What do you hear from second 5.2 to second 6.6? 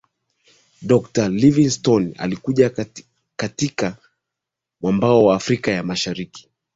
wa afrika ya mashariki